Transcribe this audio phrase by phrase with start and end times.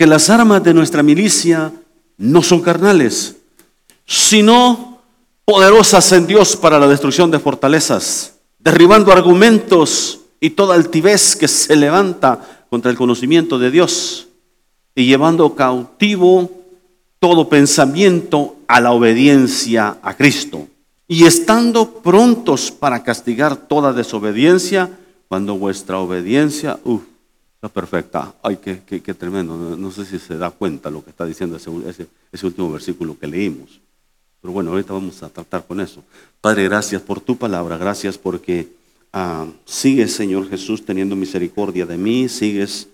[0.00, 1.70] Porque las armas de nuestra milicia
[2.16, 3.36] no son carnales,
[4.06, 5.02] sino
[5.44, 11.76] poderosas en Dios para la destrucción de fortalezas, derribando argumentos y toda altivez que se
[11.76, 14.28] levanta contra el conocimiento de Dios
[14.94, 16.50] y llevando cautivo
[17.18, 20.66] todo pensamiento a la obediencia a Cristo.
[21.08, 24.88] Y estando prontos para castigar toda desobediencia,
[25.28, 26.78] cuando vuestra obediencia,
[27.60, 28.34] está perfecta.
[28.42, 29.76] Ay, qué, qué, tremendo.
[29.76, 33.26] No, sé si se da cuenta lo que está diciendo ese, ese, último versículo que
[33.26, 33.80] leímos.
[34.40, 36.02] Pero bueno, ahorita vamos a tratar con eso.
[36.40, 37.76] Padre, gracias por tu palabra.
[37.76, 38.68] Gracias porque
[39.12, 42.30] ah, sigues, Señor Jesús, teniendo misericordia de mí.
[42.30, 42.88] Sigues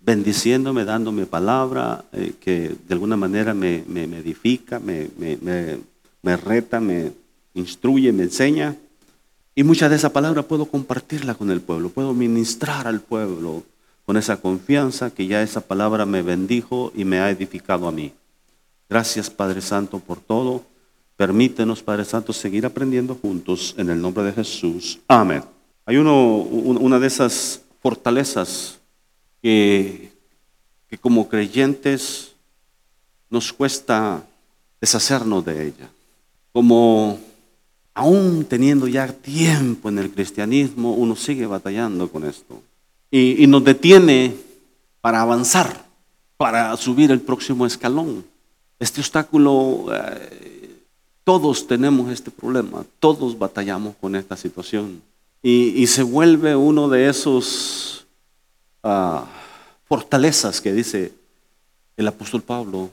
[0.00, 3.84] bendiciéndome, dándome palabra eh, que de alguna manera me,
[4.18, 7.12] edifica, me, me, reta, me
[7.52, 8.76] instruye, me enseña.
[9.54, 13.62] Y mucha de esa palabra puedo compartirla con el pueblo, puedo ministrar al pueblo
[14.06, 18.12] con esa confianza que ya esa palabra me bendijo y me ha edificado a mí.
[18.88, 20.64] Gracias Padre Santo por todo.
[21.16, 25.00] Permítenos, Padre Santo, seguir aprendiendo juntos en el nombre de Jesús.
[25.08, 25.42] Amén.
[25.86, 28.78] Hay uno, una de esas fortalezas
[29.42, 30.12] que,
[31.00, 32.32] como creyentes
[33.30, 34.24] nos cuesta
[34.80, 35.88] deshacernos de ella.
[36.52, 37.18] Como
[37.94, 42.60] aún teniendo ya tiempo en el cristianismo, uno sigue batallando con esto.
[43.10, 44.34] Y, nos detiene
[45.00, 45.86] para avanzar,
[46.36, 48.24] para subir el próximo escalón.
[48.78, 50.82] Este obstáculo, eh,
[51.24, 55.02] todos tenemos este problema, todos batallamos con esta situación.
[55.42, 58.06] Y, se vuelve uno de esos
[58.82, 59.24] ah,
[59.88, 61.12] fortalezas que dice
[61.96, 62.90] el apóstol Pablo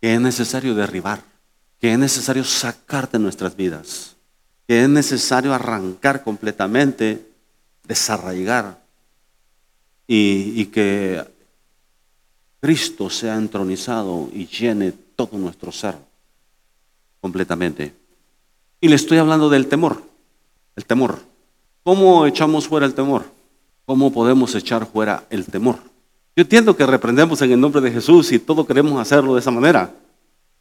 [0.00, 1.22] que es necesario derribar,
[1.80, 4.16] que es necesario sacar de nuestras vidas,
[4.66, 7.26] que es necesario arrancar completamente,
[7.84, 8.78] desarraigar
[10.06, 11.24] y, que
[12.60, 15.96] Cristo sea entronizado y llene todo nuestro ser
[17.20, 17.94] completamente.
[18.80, 20.02] Y le estoy hablando del temor,
[20.76, 21.18] el temor.
[21.82, 23.24] ¿Cómo echamos fuera el temor?
[23.84, 25.76] ¿Cómo podemos echar fuera el temor?
[26.36, 29.50] Yo entiendo que reprendemos en el nombre de Jesús y todos queremos hacerlo de esa
[29.50, 29.94] manera.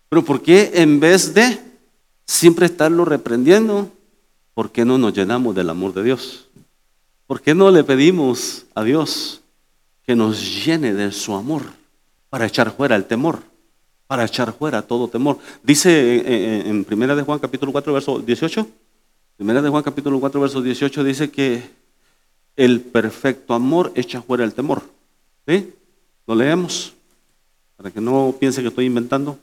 [0.09, 1.59] Pero ¿por qué en vez de
[2.25, 3.91] siempre estarlo reprendiendo,
[4.53, 6.47] por qué no nos llenamos del amor de Dios?
[7.28, 9.41] ¿Por qué no le pedimos a Dios
[10.06, 11.63] que nos llene de su amor
[12.30, 13.40] para echar fuera el temor?
[14.06, 15.40] Para echar fuera todo temor.
[15.64, 18.68] Dice en Primera de Juan capítulo 4 verso 18.
[19.38, 21.68] Primera de Juan capítulo 4 verso 18 dice que
[22.56, 24.84] el perfecto amor echa fuera el temor.
[25.47, 25.74] ¿Sí?
[26.28, 26.94] Lo leemos
[27.75, 29.40] para que no piense que estoy inventando.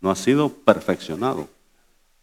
[0.00, 1.48] No ha sido perfeccionado.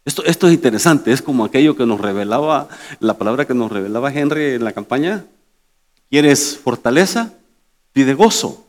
[0.04, 2.68] Esto, esto es interesante, es como aquello que nos revelaba,
[3.00, 5.24] la palabra que nos revelaba Henry en la campaña.
[6.10, 7.34] ¿Quieres fortaleza?
[7.92, 8.64] Pide gozo.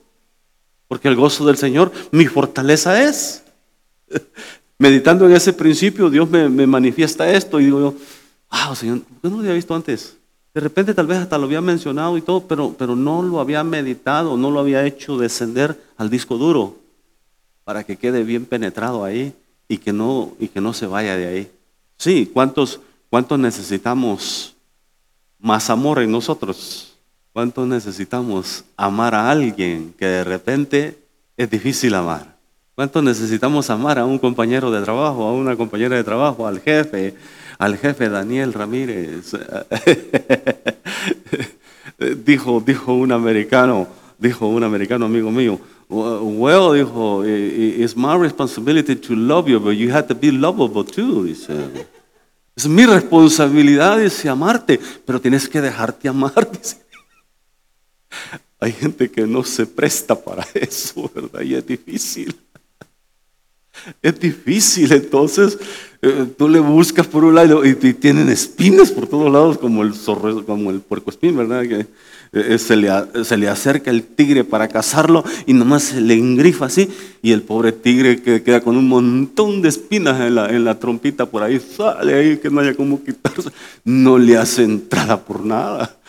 [0.88, 3.44] Porque el gozo del Señor, mi fortaleza es.
[4.78, 7.94] Meditando en ese principio, Dios me, me manifiesta esto y digo yo,
[8.52, 10.16] wow, Señor, ¿por qué no lo había visto antes?
[10.54, 13.64] De repente tal vez hasta lo había mencionado y todo, pero, pero no lo había
[13.64, 16.76] meditado, no lo había hecho descender al disco duro
[17.64, 19.34] para que quede bien penetrado ahí
[19.70, 21.52] y que no, y que no se vaya de ahí.
[21.96, 24.56] Sí, ¿cuántos, cuántos necesitamos
[25.40, 26.98] más amor en nosotros?
[27.32, 30.98] ¿Cuántos necesitamos amar a alguien que de repente
[31.38, 32.36] es difícil amar?
[32.76, 37.16] ¿Cuántos necesitamos amar a un compañero de trabajo, a una compañera de trabajo, al jefe,
[37.60, 39.34] al jefe Daniel Ramírez.
[42.26, 43.88] dijo, dijo un americano,
[44.20, 45.60] dijo un americano amigo mío,
[45.90, 51.24] well, dijo, it's my responsibility to love you, but you have to be lovable too,
[51.24, 51.54] dice.
[52.56, 56.78] Es mi responsabilidad, dice, amarte, pero tienes que dejarte amar, dice.
[58.60, 61.42] Hay gente que no se presta para eso, ¿verdad?
[61.42, 62.36] Y es difícil.
[64.02, 65.58] Es difícil, entonces
[66.02, 69.94] eh, tú le buscas por un lado y, tienen espinas por todos lados, como el
[69.94, 71.62] zorro, como el puercoespín, ¿verdad?
[71.64, 71.88] Que
[72.32, 72.90] eh, se, le,
[73.24, 76.88] se, le, acerca el tigre para cazarlo y nomás se le engrifa así
[77.22, 80.80] y el pobre tigre que queda con un montón de espinas en la, en la
[80.80, 83.50] trompita por ahí, sale ahí que no haya como quitarse,
[83.84, 85.98] no le hace entrada por nada.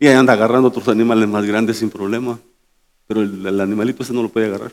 [0.00, 2.38] Y ahí anda agarrando otros animales más grandes sin problema,
[3.08, 4.72] pero el, el animalito ese no lo puede agarrar.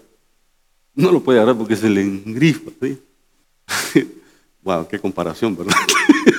[0.93, 2.69] No lo puede agarrar porque se le engrifa.
[2.79, 2.99] ¿sí?
[4.61, 5.73] wow, qué comparación, ¿verdad?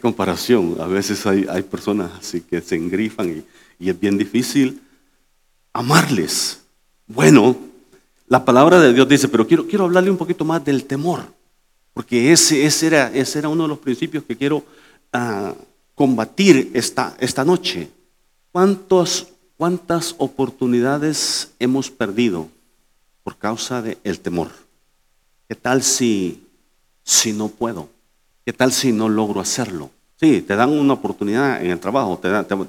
[0.00, 0.76] comparación.
[0.80, 3.44] A veces hay, hay, personas así que se engrifan
[3.78, 4.80] y, es bien difícil
[5.72, 6.60] amarles.
[7.06, 7.56] Bueno,
[8.26, 11.24] la palabra de Dios dice, pero quiero, quiero hablarle un poquito más del temor,
[11.92, 14.64] porque ese, ese, era, ese era uno de los principios que quiero
[15.12, 15.54] ah,
[15.94, 17.88] combatir esta, esta noche.
[18.50, 22.48] ¿Cuántos ¿Cuántas oportunidades hemos perdido
[23.24, 24.50] por causa del temor?
[25.48, 26.46] ¿Qué tal si,
[27.02, 27.88] si no puedo?
[28.46, 29.90] ¿Qué tal si no logro hacerlo?
[30.20, 32.20] Sí, te dan una oportunidad en el trabajo,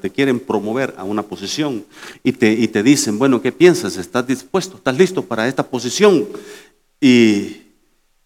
[0.01, 1.85] te, quieren promover a una posición
[2.23, 3.95] y te, y te dicen, bueno, ¿qué piensas?
[3.95, 4.77] ¿Estás dispuesto?
[4.77, 6.25] ¿Estás listo para esta posición?
[6.99, 7.57] Y,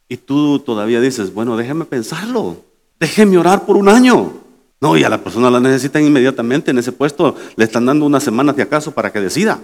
[0.07, 2.55] y tú todavía dices, bueno, déjeme pensarlo,
[3.01, 4.31] déjeme orar por un año.
[4.79, 8.23] No, y a la persona la necesitan inmediatamente en ese puesto, le están dando unas
[8.23, 9.59] semanas de acaso para que decida.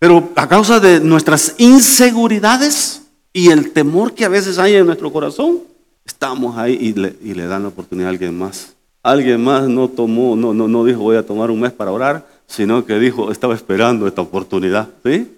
[0.00, 3.02] Pero a causa de nuestras inseguridades
[3.32, 5.60] y el temor que a veces hay en nuestro corazón,
[6.08, 6.76] estamos ahí
[7.20, 8.74] y le, dan la oportunidad a alguien más.
[9.02, 12.26] Alguien más no tomó, no, no, no dijo voy a tomar un mes para orar,
[12.46, 14.88] sino que dijo estaba esperando esta oportunidad.
[15.04, 15.30] ¿sí?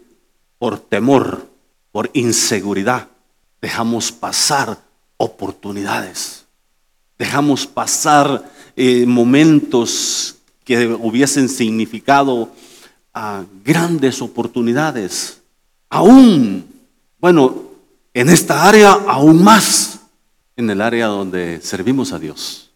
[0.58, 1.46] Por temor,
[1.93, 3.08] por inseguridad,
[3.61, 4.78] dejamos pasar
[5.17, 6.46] oportunidades.
[7.19, 12.49] Dejamos pasar eh, momentos que hubiesen significado
[13.12, 15.40] a grandes oportunidades.
[15.90, 16.64] Aún,
[17.19, 17.70] bueno,
[18.14, 20.00] en esta área aún más,
[20.60, 22.70] en el área donde servimos a Dios.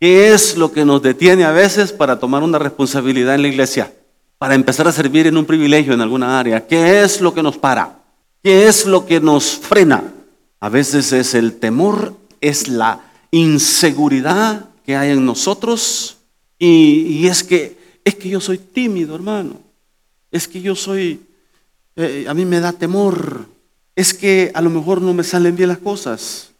[0.00, 3.92] ¿Qué es lo que nos detiene a veces para tomar una responsabilidad en la iglesia?
[4.36, 6.66] Para empezar a servir en un privilegio en alguna área.
[6.66, 7.98] ¿Qué es lo que nos para?
[8.42, 10.12] ¿Qué es lo que nos frena?
[10.60, 13.00] A veces es el temor, es la
[13.30, 16.18] inseguridad que hay en nosotros.
[16.58, 19.60] Y, es que es que yo soy tímido, hermano.
[20.30, 21.20] Es que yo soy,
[21.96, 23.46] eh, a mí me da temor.
[23.94, 26.50] Es que a lo mejor no me salen bien las cosas.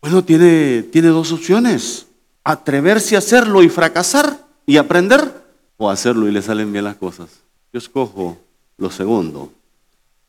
[0.00, 2.06] Bueno, tiene, tiene dos opciones
[2.44, 5.32] atreverse a hacerlo y fracasar y aprender
[5.76, 7.28] o hacerlo y le salen bien las cosas.
[7.72, 8.38] Yo escojo
[8.78, 9.52] lo segundo,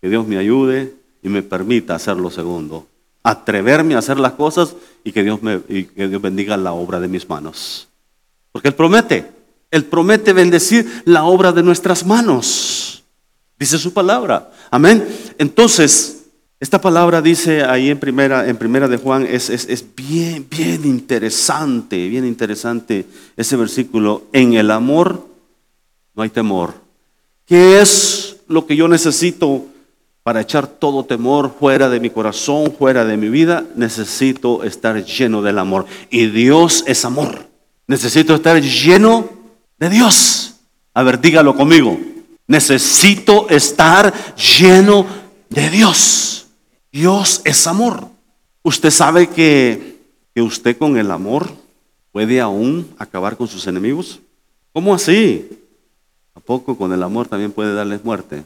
[0.01, 2.87] que Dios me ayude y me permita hacer lo segundo,
[3.23, 7.07] atreverme a hacer las cosas y que Dios, me, que Dios bendiga la obra de
[7.07, 7.87] mis manos.
[8.51, 9.31] Porque Él promete,
[9.71, 13.03] Él promete bendecir la obra de nuestras manos,
[13.57, 14.51] dice su palabra.
[14.69, 15.07] Amén.
[15.37, 16.20] Entonces,
[16.61, 22.07] esta palabra dice ahí en primera, en primera de Juan, es, es, bien, bien interesante,
[22.07, 24.25] bien interesante ese versículo.
[24.31, 25.27] En el amor
[26.13, 26.75] no hay temor.
[27.47, 29.65] ¿Qué es lo que yo necesito
[30.21, 33.65] para echar todo temor fuera de mi corazón, fuera de mi vida?
[33.75, 35.87] Necesito estar lleno del amor.
[36.11, 37.47] Y Dios es amor.
[37.87, 39.27] Necesito estar lleno
[39.79, 40.57] de Dios.
[40.93, 41.99] A ver, dígalo conmigo.
[42.45, 45.07] Necesito estar lleno
[45.49, 46.40] de Dios.
[46.91, 48.07] Dios es amor.
[48.63, 49.97] Usted sabe que,
[50.35, 51.49] que usted con el amor
[52.11, 54.19] puede aún acabar con sus enemigos.
[54.73, 55.49] ¿Cómo así?
[56.35, 58.43] ¿A poco con el amor también puede darles muerte?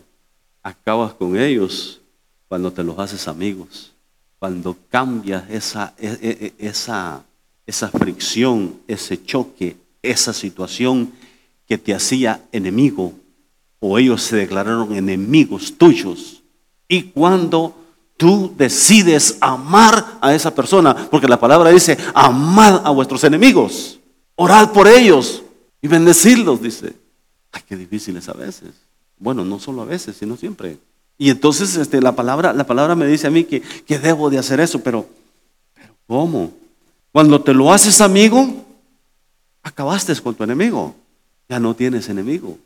[0.61, 2.01] Acabas con ellos
[2.47, 3.91] cuando te los haces amigos,
[4.39, 7.23] cuando cambias esa, e, e, e, esa,
[7.65, 11.11] esa fricción, ese choque, esa situación
[11.67, 13.13] que te hacía enemigo
[13.79, 16.43] o ellos se declararon enemigos tuyos.
[16.87, 17.75] Y cuando
[18.17, 23.99] tú decides amar a esa persona, porque la palabra dice, amad a vuestros enemigos,
[24.35, 25.43] orad por ellos
[25.81, 26.93] y bendecirlos, dice.
[27.51, 28.71] Ay, qué difícil es a veces.
[29.17, 30.77] Bueno, no solo a veces, sino siempre.
[31.17, 34.37] Y entonces este, la, palabra, la palabra me dice a mí que, que debo de
[34.37, 35.07] hacer eso, pero,
[35.73, 36.51] pero ¿cómo?
[37.11, 38.65] Cuando te lo haces amigo,
[39.63, 40.95] acabaste con tu enemigo.
[41.47, 42.57] Ya no tienes enemigo.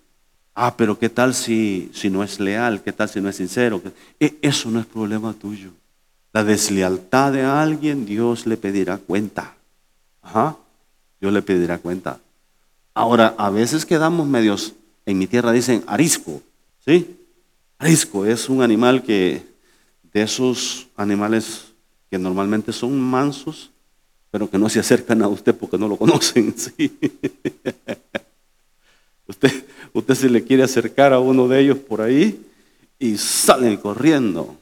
[0.54, 2.82] Ah, pero ¿qué tal si, si no es leal?
[2.82, 3.82] ¿Qué tal si no es sincero?
[4.20, 5.72] E, eso no es problema tuyo.
[6.34, 9.56] La deslealtad de alguien, Dios le pedirá cuenta.
[10.22, 10.58] Ajá,
[11.20, 12.20] Dios le pedirá cuenta.
[12.94, 14.74] Ahora, a veces quedamos medios,
[15.06, 16.42] en mi tierra dicen arisco,
[16.86, 17.18] ¿sí?
[17.78, 19.44] Arisco es un animal que,
[20.12, 21.74] de esos animales
[22.10, 23.72] que normalmente son mansos,
[24.32, 26.98] pero que no se acercan a usted porque no lo conocen, ¿sí?
[29.28, 32.40] Usted, usted se le quiere acercar a uno de ellos por ahí
[32.98, 34.56] y salen corriendo.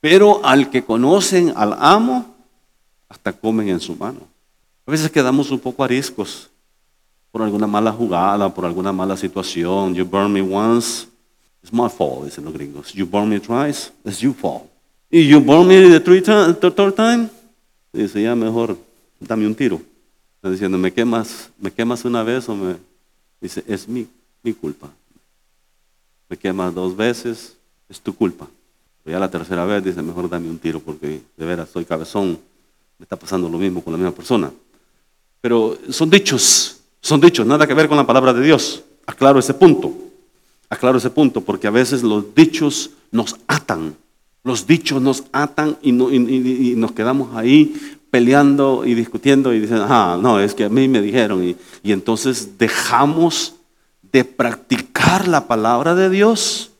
[0.00, 2.34] Pero al que conocen al amo,
[3.08, 4.20] hasta comen en su mano.
[4.86, 6.50] A veces quedamos un poco ariscos
[7.30, 9.94] por alguna mala jugada, por alguna mala situación.
[9.94, 11.06] You burn me once,
[11.62, 12.92] it's my fault, dicen los gringos.
[12.92, 14.64] You burn me twice, it's your fault.
[15.10, 17.28] Y you burn me the, three time, the third time,
[17.92, 18.76] dice ya mejor
[19.20, 19.80] dame un tiro.
[20.36, 22.76] Está diciendo, ¿me quemas, ¿me quemas una vez o me,
[23.44, 24.06] Dice, es mi,
[24.42, 24.88] mi culpa.
[26.30, 27.54] Me quemas dos veces,
[27.90, 28.48] es tu culpa.
[29.02, 32.38] Pero ya la tercera vez dice, mejor dame un tiro porque de veras soy cabezón,
[32.98, 34.50] me está pasando lo mismo con la misma persona.
[35.42, 38.82] Pero son dichos, son dichos, nada que ver con la palabra de Dios.
[39.04, 39.92] Aclaro ese punto,
[40.70, 43.94] aclaro ese punto, porque a veces los dichos nos atan,
[44.42, 50.16] los dichos nos atan y, y nos quedamos ahí peleando y discutiendo y dicen, ah,
[50.22, 51.42] no, es que a mí me dijeron.
[51.42, 53.56] Y, y entonces dejamos
[54.12, 56.70] de practicar la palabra de Dios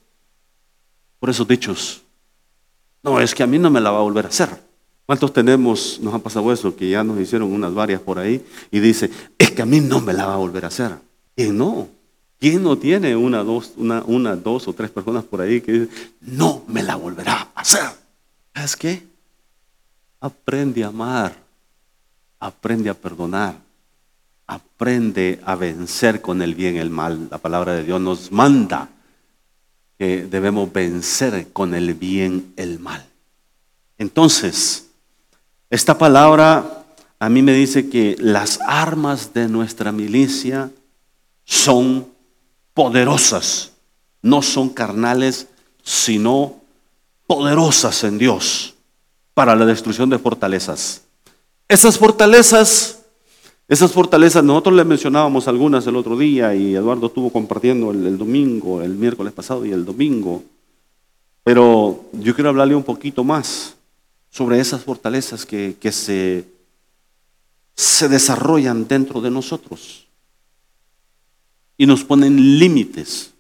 [1.19, 2.03] por esos dichos.
[3.03, 4.49] No, es que a mí no me la va a volver a hacer.
[5.07, 8.79] ¿Cuántos tenemos, nos ha pasado eso, que ya nos hicieron unas varias por ahí y
[8.79, 10.93] dice, es que a mí no me la va a volver a hacer?
[11.35, 11.89] ¿Quién no?
[12.39, 15.91] ¿Quién no tiene una, dos, una, una, dos o tres personas por ahí que dicen,
[16.21, 17.91] no me la volverá a hacer?
[18.55, 19.14] ¿Sabes qué?
[20.25, 21.37] Aprende a amar,
[22.41, 23.61] aprende a perdonar,
[24.47, 27.29] aprende a vencer con el bien el mal.
[27.31, 28.89] La palabra de Dios nos manda
[29.99, 33.05] que debemos vencer con el bien el mal.
[33.99, 34.87] Entonces,
[35.69, 36.87] esta palabra
[37.19, 40.71] a mí me dice que las armas de nuestra milicia
[41.45, 42.09] son
[42.73, 43.73] poderosas,
[44.23, 45.49] no son carnales,
[45.83, 46.63] sino
[47.27, 48.74] poderosas en Dios
[49.35, 51.03] para la destrucción de fortalezas.
[51.69, 53.05] Esas fortalezas
[53.67, 58.83] esas fortalezas, nosotros le mencionábamos algunas el otro día y Eduardo estuvo compartiendo el, domingo,
[58.83, 60.43] el miércoles pasado y el domingo.
[61.43, 63.75] Pero yo quiero hablarle un poquito más
[64.29, 66.45] sobre esas fortalezas que, que se,
[67.75, 70.09] se desarrollan dentro de nosotros
[71.79, 73.33] y nos ponen límites.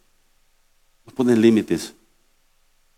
[1.05, 1.93] Nos ponen límites.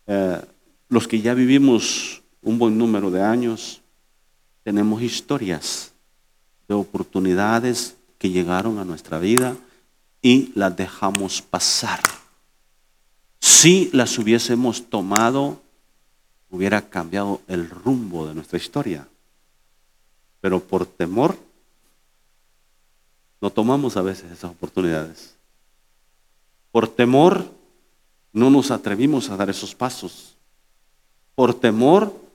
[0.05, 0.41] Eh,
[0.87, 3.81] los que ya vivimos un buen número de años,
[4.63, 5.91] tenemos historias
[6.69, 9.57] de oportunidades que llegaron a nuestra vida
[10.21, 11.99] y las dejamos pasar.
[13.41, 15.61] Si las hubiésemos tomado,
[16.49, 19.05] hubiera cambiado el rumbo de nuestra historia.
[20.39, 21.37] Pero por temor,
[23.41, 25.35] no tomamos a veces esas oportunidades.
[26.71, 27.51] Por temor,
[28.31, 30.37] no nos atrevimos a dar esos pasos.
[31.35, 32.26] Por temor,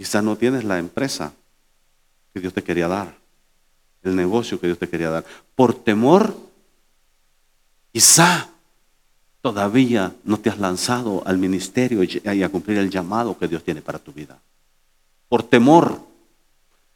[0.00, 1.34] quizá no tienes la empresa
[2.32, 3.20] que Dios te quería dar
[4.02, 5.24] el negocio que Dios te quería dar.
[5.54, 6.34] Por temor,
[7.92, 8.48] quizá
[9.42, 13.82] todavía no te has lanzado al ministerio y a cumplir el llamado que Dios tiene
[13.82, 14.38] para tu vida.
[15.28, 16.00] Por temor,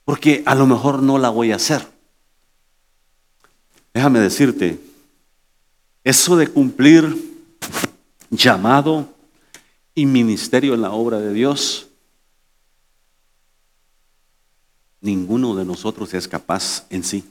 [0.04, 1.86] porque a lo mejor no la voy a hacer.
[3.92, 4.80] Déjame decirte,
[6.02, 7.34] eso de cumplir
[8.30, 9.08] llamado
[9.94, 11.88] y ministerio en la obra de Dios
[15.04, 17.24] ninguno de nosotros es capaz en sí.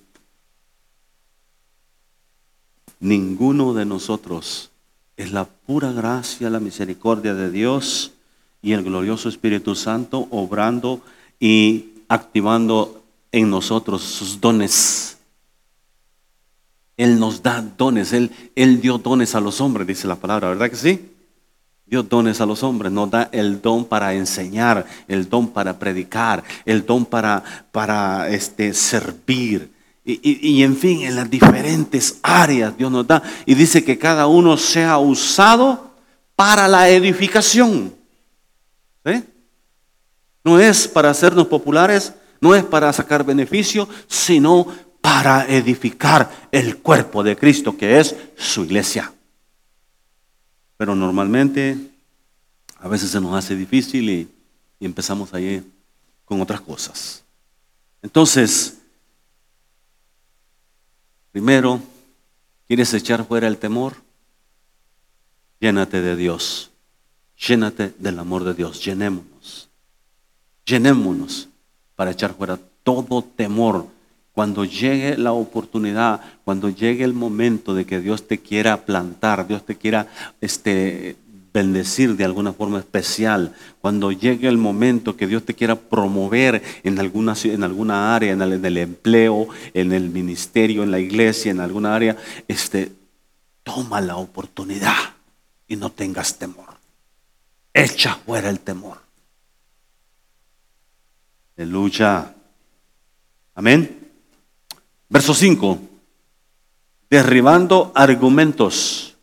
[3.00, 4.70] Ninguno de nosotros
[5.18, 8.14] es la pura gracia, la misericordia de Dios
[8.62, 11.02] y el glorioso Espíritu Santo obrando
[11.40, 15.18] y activando en nosotros sus dones.
[16.96, 20.70] Él nos da dones, Él, Él dio dones a los hombres, dice la palabra, ¿verdad
[20.70, 21.13] que sí?
[21.94, 26.44] Dios dones a los hombres, nos da el don para enseñar, el don para predicar,
[26.66, 29.72] el don para, para este, servir.
[30.04, 33.22] Y, en fin, en las diferentes áreas Dios nos da.
[33.46, 35.92] Y dice que cada uno sea usado
[36.36, 37.94] para la edificación.
[40.44, 44.66] No es para hacernos populares, no es para sacar beneficio, sino
[45.00, 49.13] para edificar el cuerpo de Cristo, que es su iglesia.
[50.84, 51.78] Pero normalmente
[52.80, 54.30] a veces se nos hace difícil y,
[54.82, 55.66] empezamos ahí
[56.26, 57.24] con otras cosas.
[58.02, 58.80] Entonces,
[61.32, 61.82] primero,
[62.68, 63.96] ¿quieres echar fuera el temor?
[65.62, 66.70] Llénate de Dios.
[67.38, 68.84] Llénate del amor de Dios.
[68.84, 69.70] Llenémonos.
[70.66, 71.48] Llenémonos
[71.96, 73.88] para echar fuera todo temor
[74.34, 79.64] cuando llegue la oportunidad, cuando llegue el momento de que Dios te quiera plantar, Dios
[79.64, 80.08] te quiera
[80.42, 81.16] este,
[81.54, 87.00] bendecir de alguna forma especial, cuando llegue el momento que Dios te quiera promover en
[87.00, 91.96] alguna, en alguna área, en el, empleo, en el ministerio, en la iglesia, en alguna
[91.96, 92.92] área, este,
[93.62, 94.98] toma la oportunidad
[95.68, 96.74] y no tengas temor.
[97.72, 98.98] Echa fuera el temor.
[101.56, 102.34] Aleluya.
[103.54, 104.03] Amén.
[105.14, 105.80] Verso 5.
[107.08, 109.16] Derribando argumentos.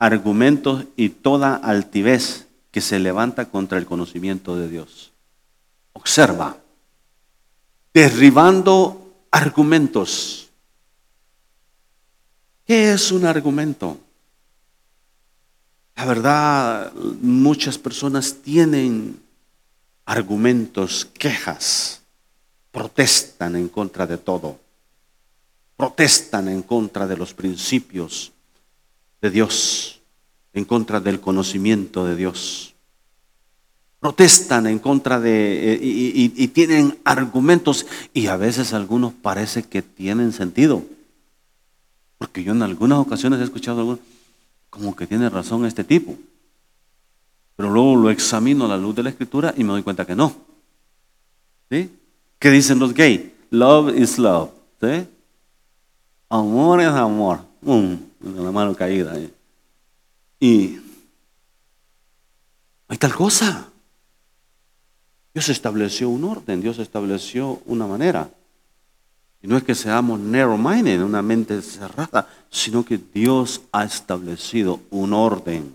[0.00, 5.12] Argumentos y toda altivez que se levanta contra el conocimiento de Dios.
[5.92, 6.56] Observa.
[7.94, 10.50] Derribando argumentos.
[12.66, 13.98] ¿Qué es un argumento?
[15.94, 19.22] La verdad, muchas personas tienen
[20.06, 22.01] argumentos, quejas
[22.72, 24.58] protestan en contra de todo.
[25.76, 28.32] Protestan en contra de los principios
[29.20, 30.00] de Dios,
[30.52, 32.74] en contra del conocimiento de Dios.
[34.00, 40.32] Protestan en contra de, eh, y, tienen argumentos, y a veces algunos parece que tienen
[40.32, 40.82] sentido.
[42.18, 43.98] Porque yo en algunas ocasiones he escuchado algo
[44.70, 46.16] como que tiene razón este tipo.
[47.54, 50.16] Pero luego lo examino a la luz de la escritura y me doy cuenta que
[50.16, 50.34] no.
[51.70, 51.90] ¿Sí?
[52.42, 53.20] ¿Qué dicen los gays?
[53.50, 54.50] Love is love.
[54.80, 55.06] ¿Sí?
[56.28, 57.38] Amor es amor.
[57.62, 59.14] Um, la mano caída.
[60.40, 60.80] Y
[62.88, 63.68] hay tal cosa.
[65.32, 68.28] Dios estableció un orden, Dios estableció una manera.
[69.40, 75.12] Y no es que seamos narrow-minded, una mente cerrada, sino que Dios ha establecido un
[75.12, 75.72] orden.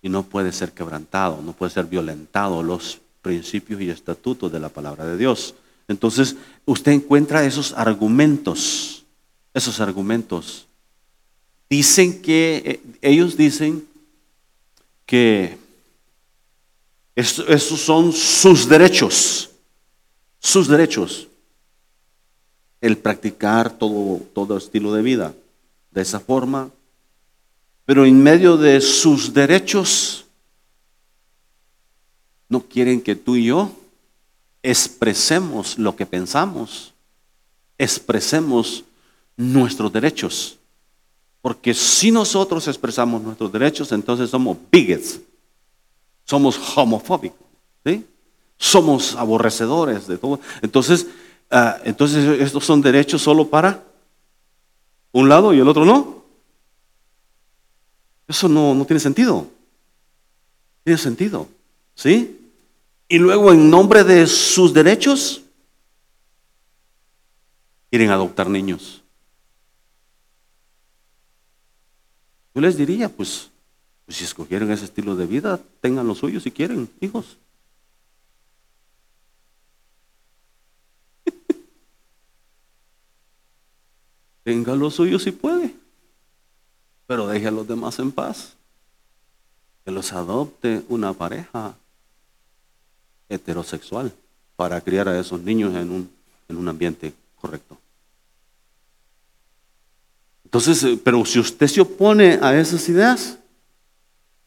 [0.00, 4.68] Y no puede ser quebrantado, no puede ser violentado los principios y estatutos de la
[4.68, 5.56] palabra de Dios.
[5.88, 9.04] Entonces, usted encuentra esos argumentos,
[9.52, 10.66] esos argumentos.
[11.68, 13.84] Dicen que, eh, ellos dicen
[15.04, 15.58] que
[17.16, 19.50] esos son sus derechos,
[20.38, 21.26] sus derechos,
[22.80, 25.34] el practicar todo, todo estilo de vida
[25.90, 26.70] de esa forma,
[27.84, 30.25] pero en medio de sus derechos
[32.48, 33.70] no quieren que tú y yo
[34.62, 36.92] expresemos lo que pensamos,
[37.78, 38.84] expresemos
[39.36, 40.58] nuestros derechos.
[41.40, 45.20] Porque si nosotros expresamos nuestros derechos, entonces somos bigots,
[46.24, 47.46] somos homofóbicos,
[47.84, 48.04] ¿sí?
[48.58, 50.40] somos aborrecedores de todo.
[50.62, 51.06] Entonces,
[51.50, 53.84] ah, entonces estos son derechos solo para
[55.12, 56.24] un lado y el otro no.
[58.26, 59.46] Eso no, no tiene sentido.
[60.82, 61.48] Tiene sentido,
[61.94, 62.35] ¿sí?
[63.08, 65.42] Y luego en nombre de sus derechos
[67.90, 69.02] quieren adoptar niños.
[72.54, 73.50] Yo les diría, pues,
[74.06, 77.36] pues, si escogieron ese estilo de vida, tengan lo suyo si quieren, hijos.
[84.42, 85.74] Tenga lo suyo si puede,
[87.06, 88.56] pero deje a los demás en paz.
[89.84, 91.76] Que los adopte una pareja
[93.28, 94.12] heterosexual
[94.56, 96.10] para criar a esos niños en un,
[96.48, 97.78] en un ambiente correcto.
[100.44, 103.38] Entonces, eh, pero si usted se opone a esas ideas,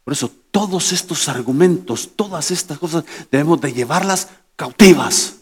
[0.04, 5.36] por eso todos estos argumentos, todas estas cosas, debemos de llevarlas cautivas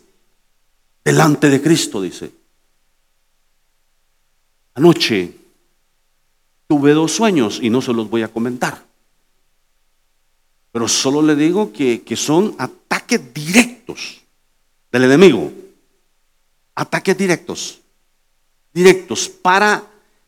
[1.05, 2.31] delante de Cristo, dice.
[4.73, 5.33] Anoche
[6.67, 8.86] tuve dos sueños y no se los voy a comentar.
[10.71, 14.21] Pero solo le digo que, que son ataques directos
[14.91, 15.51] del enemigo.
[16.75, 17.79] Ataques directos.
[18.73, 19.83] Directos para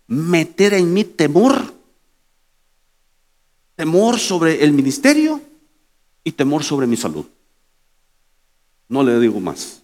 [0.08, 1.73] meter en mí temor.
[3.75, 5.41] Temor sobre el ministerio
[6.23, 7.25] y temor sobre mi salud.
[8.88, 9.84] No le digo más.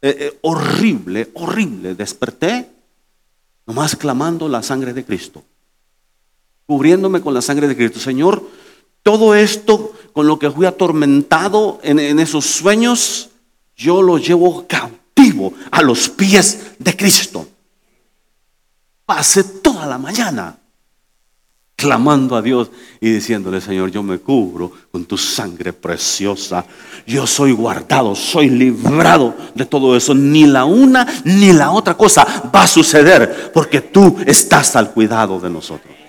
[0.00, 1.94] Eh, eh, horrible, horrible.
[1.94, 2.68] Desperté
[3.66, 5.44] nomás clamando la sangre de Cristo.
[6.66, 7.98] Cubriéndome con la sangre de Cristo.
[7.98, 8.42] Señor,
[9.02, 13.30] todo esto con lo que fui atormentado en, esos sueños,
[13.76, 17.46] yo lo llevo cautivo a los pies de Cristo.
[19.04, 20.58] Pasé toda la mañana
[21.74, 26.64] clamando a Dios y diciéndole, Señor, yo me cubro con tu sangre preciosa.
[27.06, 30.14] Yo soy guardado, soy librado de todo eso.
[30.14, 35.40] Ni la una ni la otra cosa va a suceder porque tú estás al cuidado
[35.40, 36.01] de nosotros.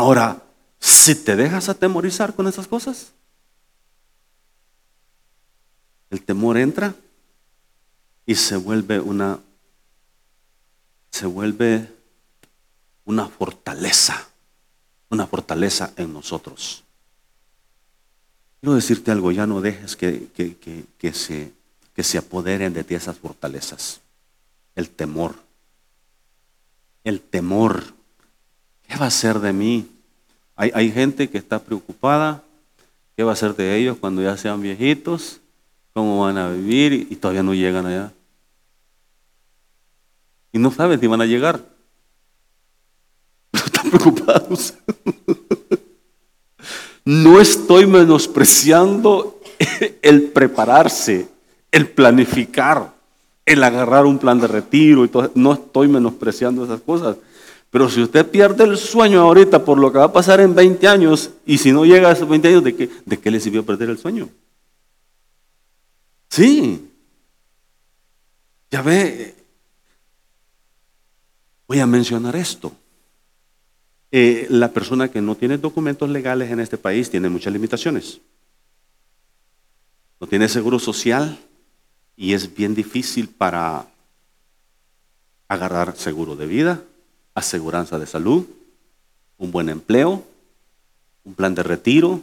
[0.00, 0.42] Ahora,
[0.78, 3.12] si te dejas atemorizar con esas cosas,
[6.08, 6.94] el temor entra
[8.24, 9.40] y se vuelve una
[11.10, 11.86] se vuelve
[13.04, 14.26] una fortaleza,
[15.10, 16.82] una fortaleza en nosotros.
[18.60, 20.28] Quiero decirte algo, ya no dejes que,
[20.96, 21.52] que, se,
[21.94, 24.00] que se apoderen de ti esas fortalezas.
[24.74, 25.34] El temor.
[27.04, 27.99] El temor.
[28.90, 29.86] ¿Qué va a ser de mí?
[30.56, 32.42] Hay, gente que está preocupada.
[33.16, 35.40] ¿Qué va a ser de ellos cuando ya sean viejitos?
[35.94, 37.06] ¿Cómo van a vivir?
[37.08, 38.12] Y todavía no llegan allá
[40.52, 41.60] y no saben si van a llegar.
[43.52, 44.74] Están preocupados.
[47.04, 49.40] No estoy menospreciando
[50.02, 51.28] el prepararse,
[51.70, 52.92] el planificar,
[53.46, 55.30] el agarrar un plan de retiro y todo.
[55.34, 57.16] No estoy menospreciando esas cosas.
[57.70, 60.88] Pero si usted pierde el sueño ahorita por lo que va a pasar en 20
[60.88, 63.64] años, y si no llega a esos 20 años, ¿de qué, de qué le sirvió
[63.64, 64.28] perder el sueño?
[66.28, 66.88] Sí.
[68.70, 69.40] Ya ve,
[71.70, 72.72] Voy a mencionar esto.
[74.10, 78.20] Eh, la persona que no tiene documentos legales en este país tiene muchas limitaciones.
[80.18, 81.38] No tiene seguro social
[82.16, 83.86] y es bien difícil para
[85.46, 86.82] agarrar seguro de vida,
[87.40, 88.46] aseguranza de salud,
[89.38, 90.24] un buen empleo,
[91.24, 92.20] un plan de retiro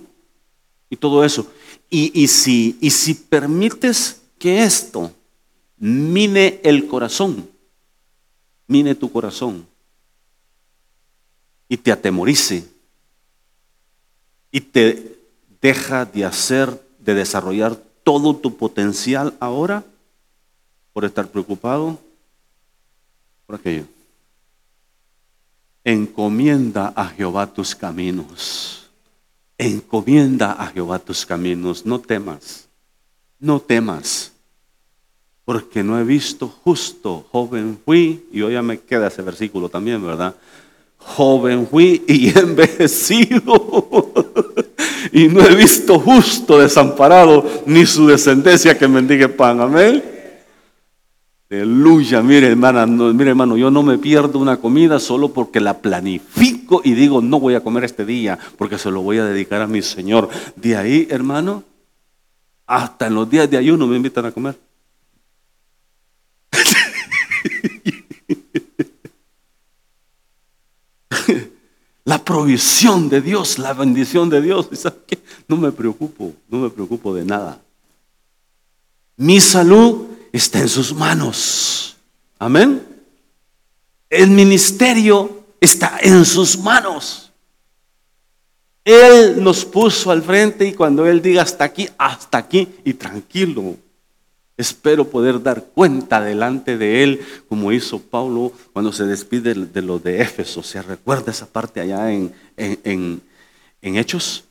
[0.89, 1.51] y todo eso.
[1.89, 5.11] Y, si, y si permites que esto
[5.77, 7.49] mine el corazón,
[8.67, 9.65] mine tu corazón
[11.69, 12.67] y te atemorice
[14.51, 15.17] y te
[15.61, 19.83] deja de hacer, de desarrollar todo tu potencial ahora
[20.93, 21.99] por estar preocupado
[23.45, 23.85] por aquello.
[25.87, 28.89] Encomienda a Jehová tus caminos.
[29.57, 31.85] Encomienda a Jehová tus caminos.
[31.85, 32.67] No temas.
[33.39, 34.33] No temas.
[35.45, 40.05] Porque no he visto justo, joven fui, y hoy ya me queda ese versículo también,
[40.05, 40.35] ¿verdad?
[40.97, 44.11] Joven fui y envejecido.
[45.13, 49.61] y no he visto justo desamparado, ni su descendencia que mendigue pan.
[49.61, 50.16] Amén.
[51.49, 56.81] Aleluya, mire hermana, mire hermano, yo no me pierdo una comida solo porque la planifico
[56.83, 59.67] y digo, no voy a comer este día porque se lo voy a dedicar a
[59.67, 60.27] mi Señor.
[60.57, 61.63] De ahí, hermano,
[62.65, 64.59] hasta en los días de ayuno me invitan a comer.
[72.03, 74.67] la provisión de Dios, la bendición de Dios.
[75.47, 77.61] No me preocupo, no me preocupo de nada.
[79.15, 81.97] Mi salud está en sus manos.
[82.39, 82.83] Amén.
[84.09, 87.31] El ministerio está en sus manos.
[88.83, 93.75] Él nos puso al frente y cuando Él diga hasta aquí, hasta aquí y tranquilo.
[94.55, 99.99] Espero poder dar cuenta delante de Él, como hizo Pablo cuando se despide de lo
[99.99, 100.63] de Éfeso.
[100.63, 103.21] ¿Se recuerda esa parte allá en, en,
[103.81, 104.45] en Hechos?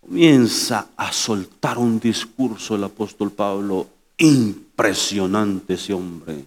[0.00, 3.86] Comienza a soltar un discurso el apóstol Pablo
[4.22, 6.44] Impresionante ese hombre.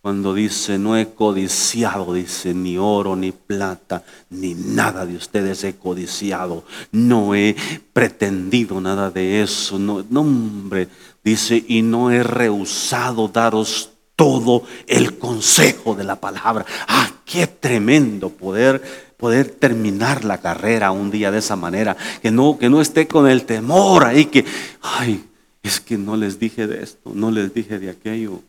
[0.00, 5.76] Cuando dice, no he codiciado, dice, ni oro, ni plata, ni nada de ustedes he
[5.76, 6.64] codiciado.
[6.90, 7.54] No he
[7.92, 9.78] pretendido nada de eso.
[9.78, 10.88] No, hombre,
[11.22, 16.66] dice, y no he rehusado daros todo el consejo de la palabra.
[16.88, 22.58] Ah, qué tremendo poder poder terminar la carrera un día de esa manera, que no
[22.58, 24.44] que no esté con el temor ahí que
[24.82, 25.24] ay,
[25.66, 28.42] es que no les dije de esto, no les dije de aquello.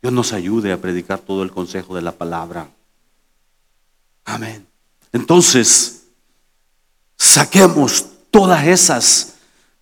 [0.00, 2.68] Dios nos ayude a predicar todo el consejo de la palabra.
[4.24, 4.66] Amén.
[5.12, 6.04] Entonces,
[7.16, 9.34] saquemos todas esas,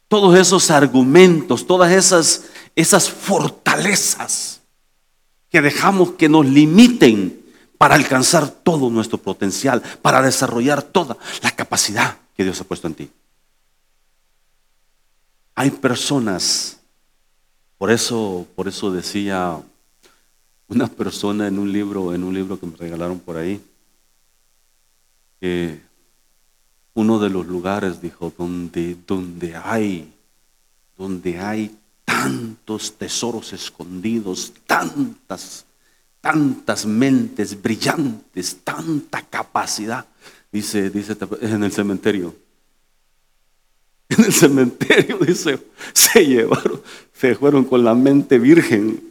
[0.08, 4.60] todos esos argumentos, todas esas, esas fortalezas
[5.48, 7.40] que dejamos que nos limiten
[7.78, 12.94] para alcanzar todo nuestro potencial, para desarrollar toda la capacidad que Dios ha puesto en
[12.94, 13.10] ti.
[15.60, 16.80] Hay personas,
[17.76, 19.60] por eso, por eso decía
[20.68, 23.60] una persona en un libro, en un libro que me regalaron por ahí,
[25.38, 25.78] que
[26.94, 30.10] uno de los lugares, dijo, donde, donde hay,
[30.96, 35.66] donde hay tantos tesoros escondidos, tantas,
[36.22, 40.06] tantas mentes brillantes, tanta capacidad,
[40.50, 42.34] dice, dice, en el cementerio
[44.20, 45.58] en el cementerio, dice,
[45.92, 46.80] se llevaron,
[47.12, 49.02] se fueron con la mente virgen.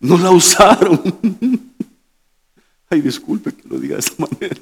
[0.00, 1.00] No la usaron.
[2.90, 4.56] Ay, disculpe que lo diga de esa manera.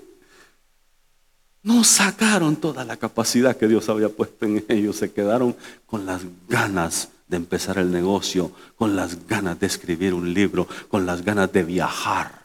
[1.61, 6.23] No sacaron toda la capacidad que Dios había puesto en ellos, se quedaron con las
[6.49, 11.53] ganas de empezar el negocio, con las ganas de escribir un libro, con las ganas
[11.53, 12.38] de viajar.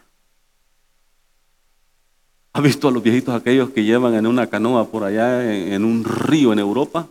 [2.54, 6.04] ¿Ha visto a los viejitos aquellos que llevan en una canoa por allá en, un
[6.04, 7.08] río en Europa?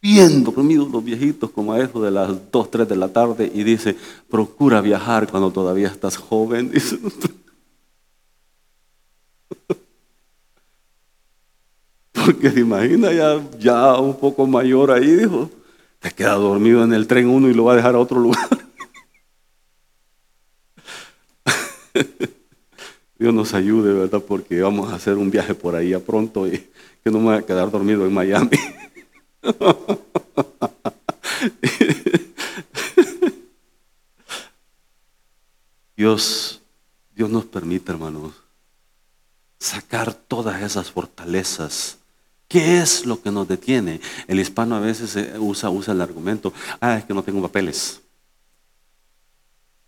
[0.00, 3.64] Viendo dormidos los viejitos como a eso de las 2, 3 de la tarde y
[3.64, 3.96] dice,
[4.30, 6.70] procura viajar cuando todavía estás joven.
[12.12, 15.50] Porque se imagina ya, ya un poco mayor ahí, dijo,
[15.98, 18.46] te queda dormido en el tren uno y lo va a dejar a otro lugar.
[23.22, 24.20] Dios nos ayude, ¿verdad?
[24.20, 26.58] Porque vamos a hacer un viaje por ahí a pronto y
[27.04, 28.58] que no me voy a quedar dormido en Miami.
[35.96, 36.60] Dios,
[37.14, 38.32] Dios nos permite, hermanos,
[39.60, 41.98] sacar todas esas fortalezas.
[42.48, 44.00] ¿Qué es lo que nos detiene?
[44.26, 48.00] El hispano a veces usa, usa el argumento, ah, es que no tengo papeles.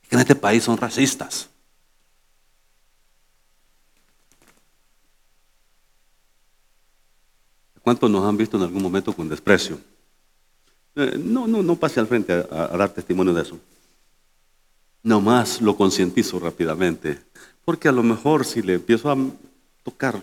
[0.08, 1.48] que en este país son racistas.
[7.84, 9.78] ¿Cuántos nos han visto en algún momento con desprecio?
[10.96, 13.58] Eh, no, no, no pase al frente a, dar testimonio de eso.
[15.02, 17.18] Nomás lo concientizo rápidamente,
[17.62, 19.18] porque a lo mejor si le empiezo a
[19.82, 20.22] tocar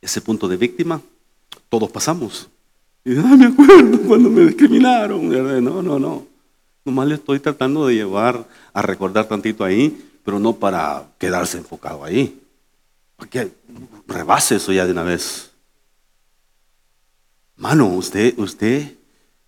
[0.00, 1.02] ese punto de víctima,
[1.68, 2.48] todos pasamos.
[3.04, 5.28] Y ah, me acuerdo cuando me discriminaron.
[5.64, 6.26] No, no, no.
[6.84, 12.04] Nomás le estoy tratando de llevar a recordar tantito ahí, pero no para quedarse enfocado
[12.04, 12.40] ahí.
[13.16, 13.50] Porque
[14.06, 15.51] rebase eso ya de una vez.
[17.62, 18.96] Mano, usted, usted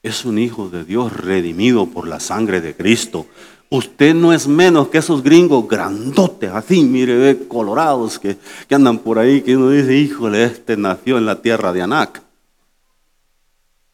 [0.00, 3.26] es un hijo de Dios redimido por la sangre de Cristo.
[3.70, 8.36] Usted no es menos que esos gringos grandotes, así, mire, colorados que,
[8.68, 12.22] que andan por ahí, que uno dice, híjole, este nació en la tierra de Anac.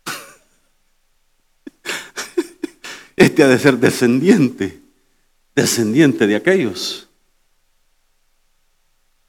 [3.16, 4.82] Este ha de ser descendiente,
[5.54, 7.08] descendiente de aquellos.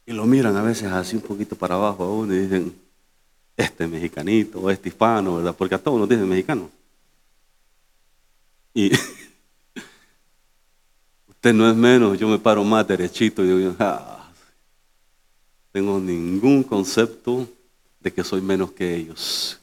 [0.05, 2.90] Y lo miran a veces así un poquito para abajo a uno y dicen,
[3.55, 5.55] este mexicanito, este hispano, ¿verdad?
[5.55, 6.69] Porque a todos nos dicen mexicano.
[8.73, 8.91] Y
[11.29, 14.31] usted no es menos, yo me paro más derechito y digo, ah,
[15.71, 17.47] tengo ningún concepto
[17.99, 19.60] de que soy menos que ellos.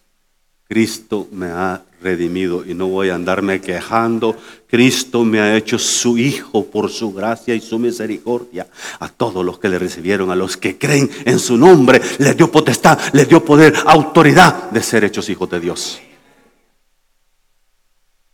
[0.68, 4.36] Cristo me ha redimido y no voy a andarme quejando.
[4.66, 8.66] Cristo me ha hecho su Hijo por su gracia y su misericordia.
[9.00, 12.50] A todos los que le recibieron, a los que creen en su nombre, les dio
[12.50, 16.00] potestad, les dio poder, autoridad de ser hechos hijos de Dios.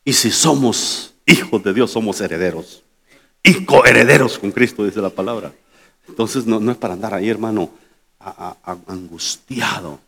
[0.04, 2.82] Y si somos hijos de Dios, somos herederos.
[3.44, 5.52] Y coherederos con Cristo, dice la palabra.
[6.08, 7.70] Entonces no, es para andar ahí, hermano,
[8.86, 10.00] angustiado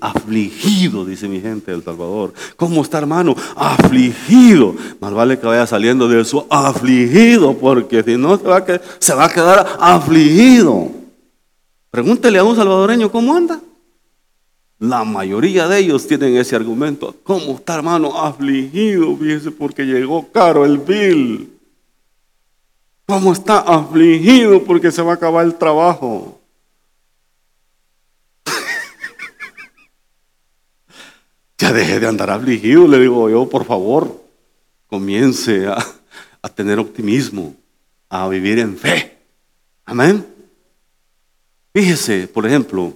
[0.00, 2.32] Afligido, dice mi gente del Salvador.
[2.56, 3.34] ¿Cómo está, hermano?
[3.54, 4.74] Afligido.
[5.00, 8.64] Más vale que vaya saliendo de su afligido, porque si no se va, a
[8.98, 10.88] se quedar afligido.
[11.90, 13.60] Pregúntele a un salvadoreño cómo anda.
[14.78, 17.14] La mayoría de ellos tienen ese argumento.
[17.22, 18.18] ¿Cómo está, hermano?
[18.18, 21.50] Afligido, fíjese, porque llegó caro el bill.
[23.06, 26.35] ¿Cómo está afligido porque se va a acabar el trabajo?
[31.58, 34.22] Ya deje de andar afligido, le digo yo, por favor,
[34.88, 35.84] comience a,
[36.54, 37.56] tener optimismo,
[38.08, 39.18] a vivir en fe.
[39.84, 40.24] Amén.
[41.72, 42.94] Fíjese, por ejemplo,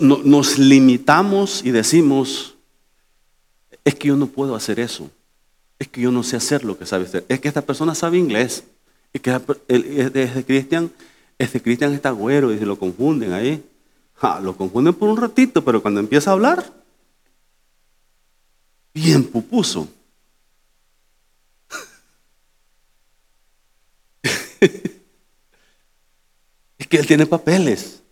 [0.00, 2.54] nos limitamos y decimos,
[3.84, 5.10] es que yo no puedo hacer eso,
[5.78, 8.18] es que yo no sé hacer lo que sabe hacer, es que esta persona sabe
[8.18, 8.64] inglés,
[9.12, 10.90] es que Cristian,
[11.38, 13.62] este Cristian está güero y se lo confunden ahí
[14.42, 16.70] lo confunden por un ratito, pero cuando empieza a hablar,
[18.92, 19.88] bien pupuso.
[24.60, 24.90] es
[26.86, 28.02] que él tiene papeles.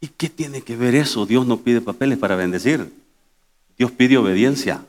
[0.00, 1.24] ¿Y qué tiene que ver eso?
[1.24, 2.92] Dios no pide papeles para bendecir.
[3.78, 4.84] Dios pide obediencia.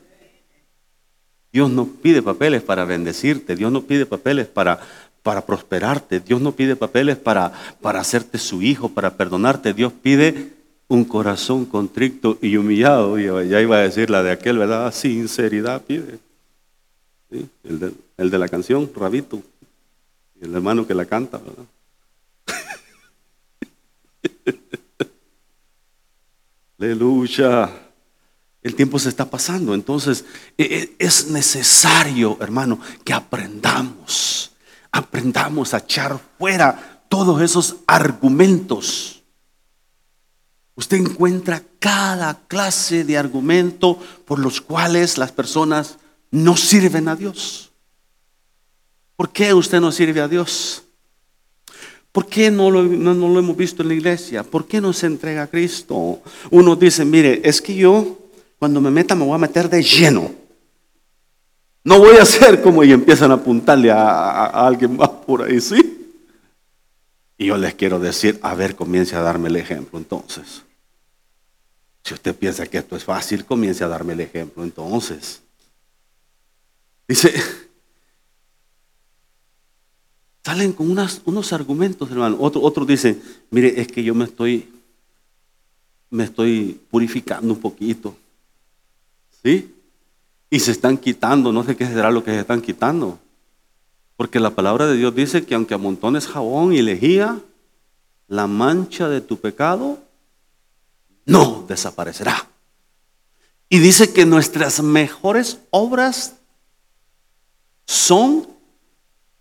[1.50, 3.56] Dios no pide papeles para bendecirte.
[3.56, 4.86] Dios no pide papeles para,
[5.26, 6.20] para prosperarte.
[6.20, 9.74] Dios no pide papeles para, para hacerte su hijo, para perdonarte.
[9.74, 10.52] Dios pide
[10.86, 13.18] un corazón contrito y humillado.
[13.18, 14.94] Y ya iba a decir la de aquel, ¿verdad?
[14.94, 16.20] Sinceridad pide.
[17.64, 19.42] El, de, la canción, Rabito.
[20.40, 21.64] El hermano que la canta, ¿verdad?
[26.78, 27.68] Aleluya.
[28.62, 30.24] El tiempo se está pasando, entonces
[30.56, 34.52] e, e, es necesario, hermano, que aprendamos
[34.96, 39.22] aprendamos a echar fuera todos esos argumentos.
[40.74, 45.98] Usted encuentra cada clase de argumento por los cuales las personas
[46.30, 47.72] no sirven a Dios.
[49.16, 50.82] ¿Por qué usted no sirve a Dios?
[52.12, 54.42] ¿Por qué no lo, no, lo, hemos visto en la iglesia?
[54.42, 56.20] ¿Por qué no se entrega a Cristo?
[56.50, 58.18] Uno dice, mire, es que yo
[58.58, 60.45] cuando me meta me voy a meter de lleno.
[61.86, 66.18] No voy a hacer como y empiezan a apuntarle a, alguien más por ahí, ¿sí?
[67.38, 70.64] Y yo les quiero decir, a ver, comience a darme el ejemplo entonces.
[72.02, 75.42] Si usted piensa que esto es fácil, comience a darme el ejemplo entonces.
[77.06, 77.32] Dice,
[80.44, 82.36] salen con unos argumentos, hermano.
[82.40, 83.16] Otro, otro dice,
[83.52, 84.68] mire, es que yo me estoy,
[86.10, 88.16] me estoy purificando un poquito.
[89.44, 89.75] ¿Sí?
[90.48, 93.18] Y se están quitando, no sé qué será lo que se están quitando.
[94.16, 97.40] Porque la palabra de Dios dice que aunque amontones jabón y lejía,
[98.28, 99.98] la mancha de tu pecado
[101.24, 102.48] no desaparecerá.
[103.68, 106.36] Y dice que nuestras mejores obras
[107.84, 108.48] son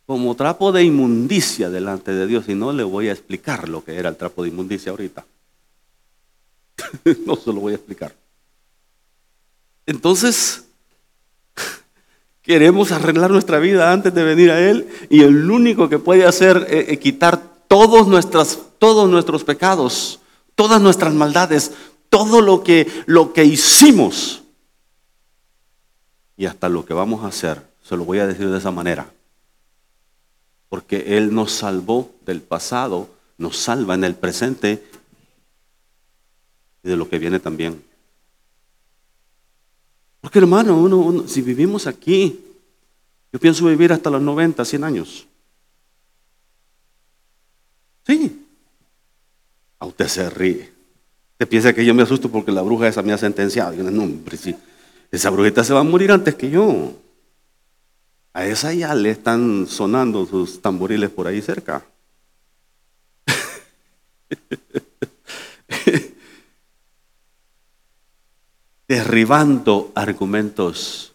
[0.05, 2.49] como trapo de inmundicia delante de Dios.
[2.49, 5.25] Y no le voy a explicar lo que era el trapo de inmundicia ahorita.
[7.25, 8.15] no se lo voy a explicar.
[9.85, 10.64] Entonces,
[12.45, 16.67] queremos arreglar nuestra vida antes de venir a Él y el único que puede hacer
[16.69, 20.19] es, eh, quitar todos, nuestras, todos nuestros pecados,
[20.53, 21.73] todas nuestras maldades,
[22.09, 24.43] todo lo que, lo que hicimos
[26.37, 27.61] y hasta lo que vamos a hacer.
[27.83, 29.11] Se lo voy a decir de esa manera.
[30.69, 34.83] Porque Él nos salvó del pasado, nos salva en el presente
[36.83, 37.83] y de lo que viene también.
[40.25, 42.43] Porque hermano, uno, si vivimos aquí,
[43.31, 45.27] yo pienso vivir hasta los 90, 100 años.
[48.07, 48.43] Sí.
[49.77, 50.71] A usted se ríe.
[51.33, 53.75] Usted piensa que yo me asusto porque la bruja esa me ha sentenciado.
[53.75, 54.55] no, hombre, sí.
[55.11, 56.93] Esa brujita se va a morir antes que yo.
[58.33, 61.85] A esa ya le están sonando sus tamboriles por ahí cerca.
[68.87, 71.13] derribando argumentos.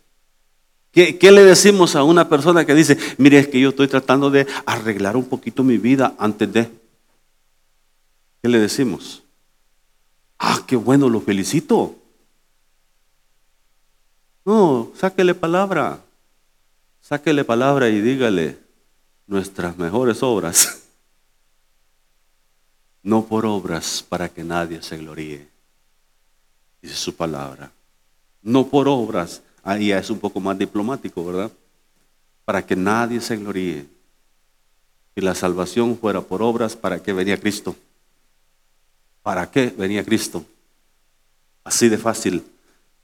[0.92, 4.46] ¿Qué, le decimos a una persona que dice, mire, es que yo estoy tratando de
[4.66, 6.68] arreglar un poquito mi vida antes de...
[8.42, 9.22] ¿Qué le decimos?
[10.38, 11.94] Ah, qué bueno, lo felicito.
[14.44, 16.00] No, sáquele palabra.
[17.00, 18.58] Sáquele palabra y dígale
[19.26, 20.76] nuestras mejores obras.
[23.02, 25.49] No por obras para que nadie se gloríe
[26.82, 27.70] dice su palabra.
[28.42, 31.50] No por obras, ahí ya es un poco más diplomático, ¿verdad?
[32.44, 33.86] Para que nadie se gloríe.
[35.14, 37.76] Si la salvación fuera por obras, ¿para qué venía Cristo?
[39.22, 40.44] ¿Para qué venía Cristo?
[41.64, 42.44] Así de fácil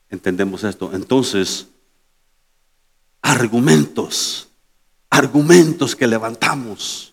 [0.08, 0.90] entendemos esto.
[0.92, 1.66] Entonces,
[3.20, 4.48] argumentos,
[5.10, 7.12] argumentos que levantamos.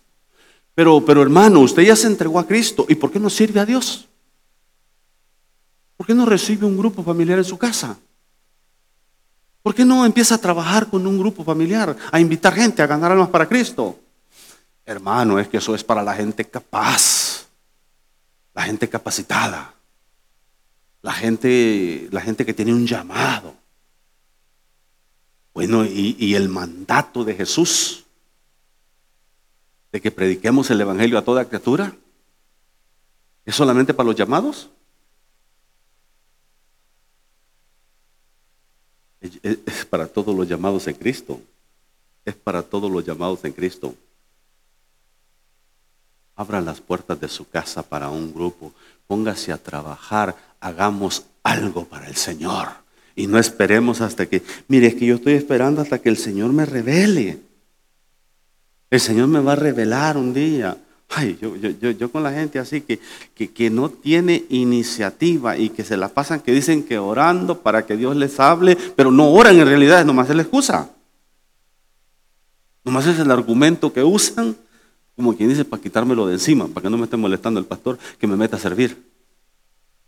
[0.76, 2.86] Pero, pero hermano, usted ya se entregó a Cristo.
[2.88, 4.08] ¿Y por qué no sirve a Dios?
[6.04, 7.98] ¿Por qué no recibe un grupo familiar en su casa?
[9.62, 13.14] ¿Por qué no empieza a trabajar con un grupo familiar, a invitar gente a ganar
[13.14, 13.98] almas para Cristo?
[14.86, 17.48] Hermano, es que eso es para la gente capaz,
[18.54, 19.74] la gente capacitada,
[21.02, 23.56] la gente, la gente que tiene un llamado.
[25.54, 28.04] Bueno, y, y el mandato de Jesús
[29.94, 31.96] de que prediquemos el Evangelio a toda criatura,
[33.46, 34.70] ¿es solamente para los llamados?
[39.24, 41.40] Es para todos los llamados en Cristo.
[42.26, 43.96] Es para todos los llamados en Cristo.
[46.36, 48.74] Abra las puertas de su casa para un grupo.
[49.08, 50.36] Póngase a trabajar.
[50.60, 52.68] Hagamos algo para el Señor.
[53.16, 56.52] Y no esperemos hasta que, mire, es que yo estoy esperando hasta que el Señor
[56.52, 57.40] me revele.
[58.90, 60.78] El Señor me va a revelar un día.
[61.16, 63.00] Ay, yo, yo, yo, con la gente así que,
[63.36, 67.96] que, no tiene iniciativa y que se la pasan, que dicen que orando para que
[67.96, 70.90] Dios les hable, pero no oran en realidad, nomás es la excusa.
[72.84, 74.56] Nomás es el argumento que usan,
[75.16, 78.00] como quien dice, para quitármelo de encima, para que no me esté molestando el pastor,
[78.18, 78.98] que me meta a servir,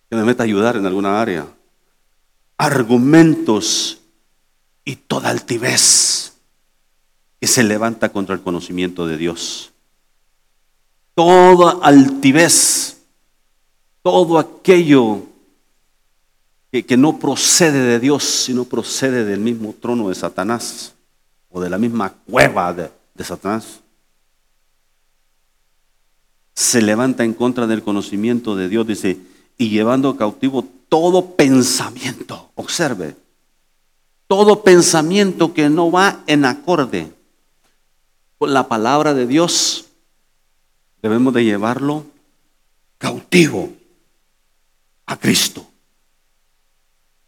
[0.10, 1.46] que me meta a ayudar en alguna área.
[2.58, 4.00] Argumentos
[4.84, 6.34] y toda altivez
[7.39, 9.72] que se levanta contra el conocimiento de Dios
[11.15, 12.97] toda altivez,
[14.04, 15.23] todo aquello
[16.71, 20.93] que, no procede de Dios, sino procede del mismo trono de Satanás
[21.49, 23.80] o de la misma cueva de, de Satanás,
[26.54, 29.17] se levanta en contra del conocimiento de Dios, dice,
[29.58, 33.15] y llevando cautivo todo pensamiento, observe,
[34.28, 37.12] todo pensamiento que no va en acorde
[38.38, 39.85] con la palabra de Dios,
[41.06, 42.04] debemos de llevarlo
[42.98, 43.72] cautivo
[45.06, 45.63] a Cristo.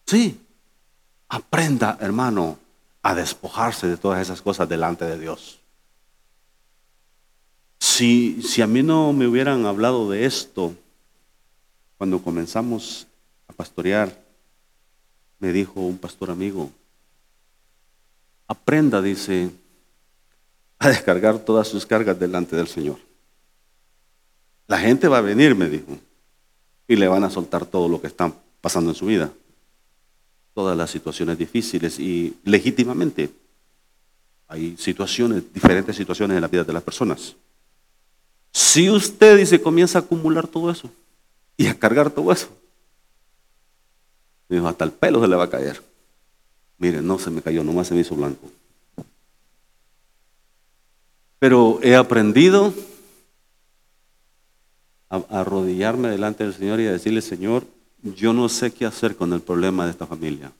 [0.04, 0.42] Sí,
[1.30, 2.58] aprenda, hermano,
[3.04, 5.60] a despojarse de todas esas cosas delante de Dios.
[7.80, 10.74] Si, si a mí no me hubieran hablado de esto
[12.00, 13.06] cuando comenzamos
[13.48, 14.12] a pastorear,
[15.38, 16.72] me dijo un pastor amigo,
[18.48, 19.52] aprenda, dice,
[20.80, 23.07] a descargar todas sus cargas delante del Señor.
[24.68, 25.98] La gente va a venir, me dijo,
[26.88, 29.32] y le van a soltar todo lo que está pasando en su vida.
[30.54, 33.30] Todas las situaciones difíciles y legítimamente
[34.48, 37.36] hay situaciones, diferentes situaciones en la vida de las personas.
[38.52, 40.90] Si usted dice comienza a acumular todo eso
[41.58, 42.50] y a cargar todo eso,
[44.50, 45.82] dijo, hasta el pelo se le va a caer.
[46.78, 48.50] Mire, no se me cayó, nomás se me hizo blanco.
[51.40, 52.74] Pero he aprendido
[55.10, 57.66] a, arrodillarme delante del Señor y decirle, Señor,
[58.02, 60.52] yo no sé qué hacer con el problema de esta familia.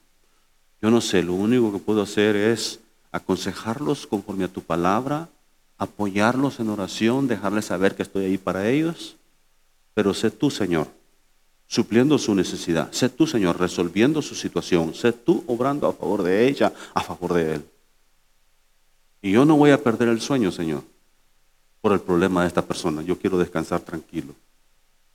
[0.80, 2.80] Yo no sé, lo único que puedo hacer es
[3.10, 5.28] aconsejarlos conforme a tu palabra,
[5.76, 9.16] apoyarlos en oración, dejarles saber que estoy ahí para ellos.
[9.94, 10.88] Pero sé tú, Señor,
[11.66, 12.92] supliendo su necesidad.
[12.92, 14.94] Sé tú, Señor, resolviendo su situación.
[14.94, 17.64] Sé tú obrando a favor de ella, a favor de él.
[19.22, 20.82] Y yo no voy a perder el sueño, Señor,
[21.80, 23.02] por el problema de esta persona.
[23.02, 24.34] Yo quiero descansar tranquilo.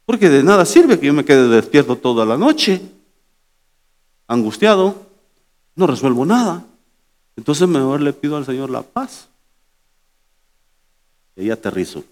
[0.06, 2.82] Porque de nada sirve que yo me quede despierto toda la noche,
[4.28, 5.08] angustiado,
[5.76, 6.66] no resuelvo nada.
[7.36, 9.28] Entonces mejor le pido al Señor la paz.
[11.36, 12.04] Y ahí aterrizo.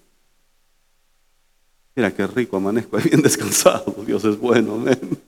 [1.94, 3.94] Mira qué rico amanezco, bien descansado.
[4.06, 5.20] Dios es bueno, amén.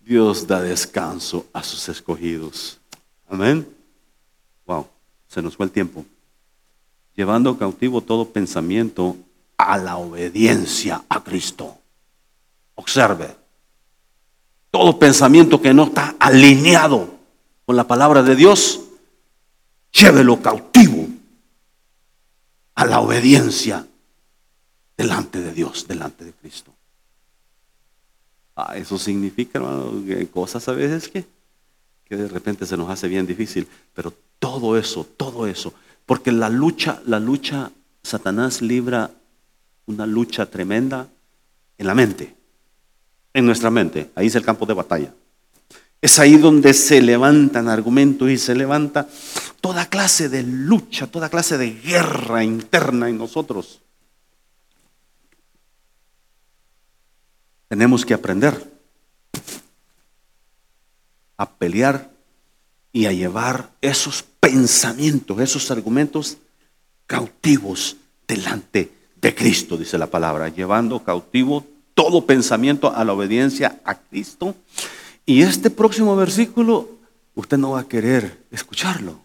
[0.00, 2.78] Dios da descanso a sus escogidos.
[3.28, 3.66] Amén.
[4.66, 4.86] Wow,
[5.28, 6.04] se nos fue el tiempo.
[7.18, 9.16] Llevando cautivo todo pensamiento
[9.56, 11.76] a la obediencia a Cristo.
[12.76, 13.34] Observe,
[14.70, 17.12] todo pensamiento que no está alineado
[17.66, 18.82] con la palabra de Dios,
[19.90, 21.08] llévelo cautivo
[22.76, 23.84] a la obediencia
[24.96, 26.72] delante de Dios, delante de Cristo.
[28.54, 31.26] Ah, eso significa, hermano, cosas a veces que,
[32.04, 35.74] que de repente se nos hace bien difícil, pero todo eso, todo eso,
[36.08, 37.70] porque la lucha, la lucha,
[38.02, 39.10] Satanás libra
[39.84, 41.06] una lucha tremenda
[41.76, 42.34] en la mente
[43.34, 44.10] en nuestra mente.
[44.14, 45.12] Ahí es el campo de batalla.
[46.00, 49.06] Es ahí donde se levantan argumentos y se levanta
[49.60, 53.82] toda clase de lucha, toda clase de guerra interna en nosotros.
[57.68, 58.80] Tenemos que aprender
[61.36, 62.17] a pelear
[62.92, 66.38] y a llevar esos pensamientos, esos argumentos
[67.06, 71.64] cautivos delante de Cristo, dice la palabra, llevando cautivo
[71.94, 74.54] todo pensamiento a la obediencia a Cristo.
[75.26, 76.88] Y este próximo versículo,
[77.34, 79.20] usted no va a querer escucharlo.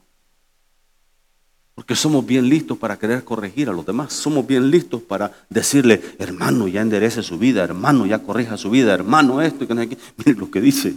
[1.76, 4.14] Porque somos bien listos para querer corregir a los demás.
[4.14, 8.94] Somos bien listos para decirle, hermano, ya enderece su vida, hermano, ya corrija su vida,
[8.94, 9.98] hermano, esto que no aquí.
[10.18, 10.94] Mire lo que dice.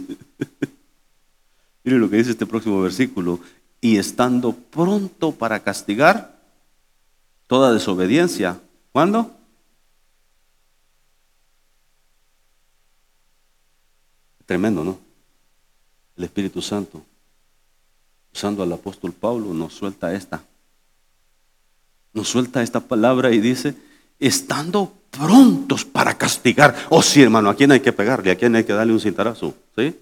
[1.87, 3.39] Mire lo que dice este próximo versículo.
[3.79, 6.37] Y estando pronto para castigar
[7.47, 8.59] toda desobediencia.
[8.91, 9.31] ¿Cuándo?
[14.45, 14.99] Tremendo, ¿no?
[16.17, 17.01] El Espíritu Santo,
[18.33, 20.43] usando al apóstol Pablo, nos suelta esta.
[22.11, 23.75] Nos suelta esta palabra y dice,
[24.19, 26.75] estando prontos para castigar.
[26.89, 28.31] Oh, sí, hermano, ¿a quién hay que pegarle?
[28.31, 29.55] ¿A quién hay que darle un cintarazo?
[29.77, 29.97] ¿Sí?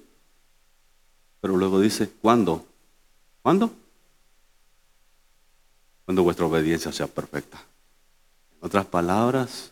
[1.46, 2.66] Pero luego dice, ¿cuándo?
[3.44, 3.72] ¿Cuándo?
[6.04, 7.62] Cuando vuestra obediencia sea perfecta.
[8.54, 9.72] En otras palabras,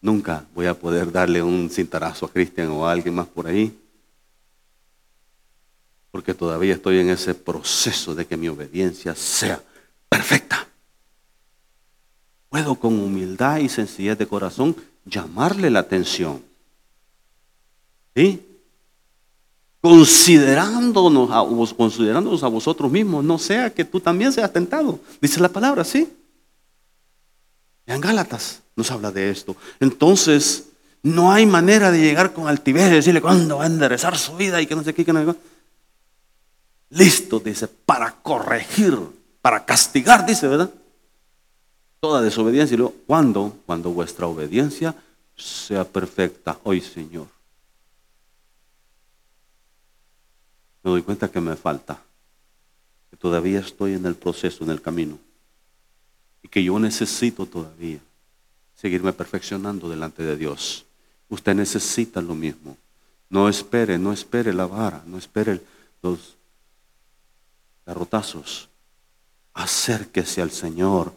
[0.00, 3.76] Nunca voy a poder darle un cintarazo a Cristian o a alguien más por ahí.
[6.12, 9.60] Porque todavía estoy en ese proceso de que mi obediencia sea
[10.08, 10.68] perfecta.
[12.48, 16.44] Puedo con humildad y sencillez de corazón llamarle la atención.
[18.14, 18.53] ¿Sí?
[19.84, 21.44] Considerándonos a,
[21.76, 24.98] considerándonos a vosotros mismos, no sea que tú también seas tentado.
[25.20, 26.10] Dice la palabra, ¿sí?
[27.84, 29.54] En Gálatas nos habla de esto.
[29.80, 30.68] Entonces,
[31.02, 34.58] no hay manera de llegar con altivez y decirle cuándo va a enderezar su vida
[34.62, 35.04] y que no sé qué.
[35.04, 35.36] Que no
[36.88, 38.98] Listo, dice, para corregir,
[39.42, 40.70] para castigar, dice, ¿verdad?
[42.00, 42.72] Toda desobediencia.
[42.72, 43.54] Y luego, ¿cuándo?
[43.66, 44.94] Cuando vuestra obediencia
[45.36, 46.58] sea perfecta.
[46.62, 47.33] Hoy, Señor.
[50.84, 52.00] Me doy cuenta que me falta.
[53.10, 55.18] Que todavía estoy en el proceso, en el camino
[56.44, 57.98] y que yo necesito todavía
[58.76, 60.84] seguirme perfeccionando delante de Dios.
[61.30, 62.76] Usted necesita lo mismo.
[63.30, 65.62] No espere, no espere la vara, no espere
[66.02, 66.36] los
[67.86, 68.68] garrotazos.
[69.54, 71.14] Acérquese al Señor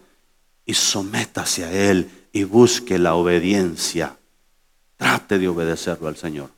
[0.65, 4.17] y sométase a Él y busque la obediencia.
[4.95, 6.56] Trate de obedecerlo al Señor.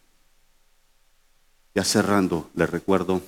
[1.75, 3.21] Ya cerrando, le recuerdo,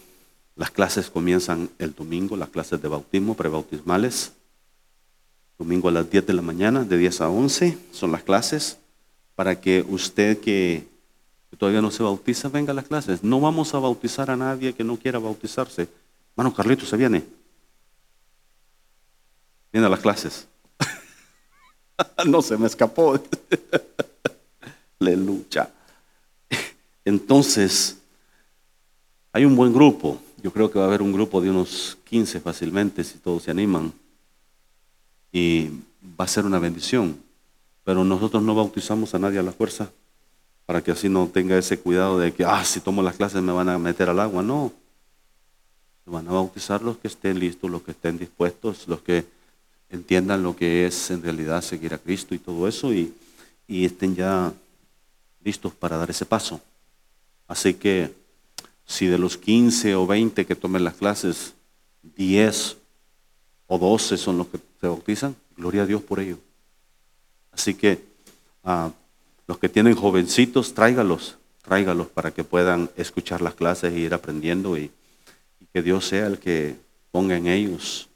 [0.56, 4.34] las clases comienzan el domingo, las clases de bautismo, prebautismales.
[5.58, 8.78] Domingo a las 10 de la mañana, de 10 a 11, son las clases,
[9.36, 10.88] para que usted que
[11.58, 13.24] todavía no se bautiza, venga a las clases.
[13.24, 15.88] No vamos a bautizar a nadie que no quiera bautizarse.
[16.36, 17.24] Mano Carlito, se viene.
[19.72, 20.48] Viene a las clases.
[22.26, 23.20] no se me escapó.
[25.00, 25.72] Aleluya.
[27.06, 27.98] Entonces,
[29.34, 30.20] hay un buen grupo.
[30.44, 33.52] Yo creo que va a haber un grupo de unos 15 fácilmente si todos se
[33.52, 33.94] animan
[35.32, 35.70] y
[36.20, 37.18] va a ser una bendición.
[37.84, 39.90] Pero nosotros no bautizamos a nadie a la fuerza
[40.66, 43.52] para que así no tenga ese cuidado de que, ah, si tomo las clases me
[43.52, 44.44] van a meter al agua.
[44.44, 44.72] No.
[46.06, 49.26] Van a bautizar los que estén listos, los que estén dispuestos, los que
[49.90, 53.14] entiendan lo que es en realidad seguir a Cristo y todo eso y,
[53.68, 54.52] y estén ya
[55.44, 56.60] listos para dar ese paso.
[57.48, 58.21] Así que
[58.92, 61.54] si de los 15 o 20 que tomen las clases,
[62.04, 62.78] 10
[63.68, 66.38] o 12 son los que se bautizan, gloria a Dios por ello.
[67.54, 68.04] Así que
[68.66, 68.92] ah,
[69.48, 74.78] los que tienen jovencitos, tráigalos, tráigalos para que puedan escuchar las clases e ir aprendiendo
[74.78, 74.92] y,
[75.74, 76.76] que Dios sea el que
[77.12, 78.10] ponga en ellos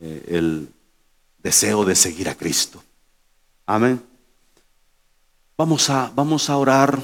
[0.00, 0.68] eh, el
[1.38, 2.82] deseo de seguir a Cristo.
[3.64, 4.02] Amén.
[5.56, 7.00] Vamos a, vamos a orar.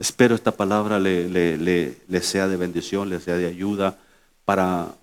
[0.00, 3.98] Espero esta palabra le, sea de bendición, le sea de ayuda
[4.46, 4.94] para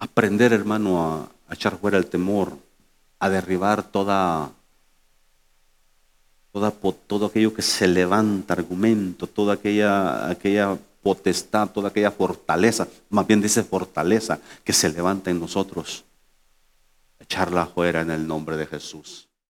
[0.00, 2.58] aprender, hermano, a, a echar fuera el temor,
[3.20, 4.50] a derribar toda,
[6.50, 6.72] toda,
[7.06, 13.40] todo aquello que se levanta, argumento, toda aquella, aquella potestad, toda aquella fortaleza, más bien
[13.40, 16.04] dice fortaleza que se levanta en nosotros,
[17.20, 19.27] echarla fuera en el nombre de Jesús.